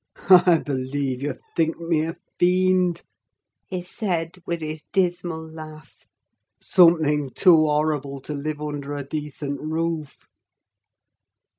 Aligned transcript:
"I 0.31 0.57
believe 0.57 1.21
you 1.21 1.35
think 1.55 1.77
me 1.79 2.05
a 2.07 2.15
fiend," 2.39 3.03
he 3.67 3.83
said, 3.83 4.37
with 4.47 4.61
his 4.61 4.83
dismal 4.91 5.47
laugh: 5.47 6.07
"something 6.59 7.29
too 7.29 7.67
horrible 7.67 8.19
to 8.21 8.33
live 8.33 8.59
under 8.63 8.95
a 8.95 9.03
decent 9.07 9.61
roof." 9.61 10.25